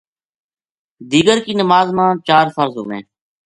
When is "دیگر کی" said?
1.11-1.53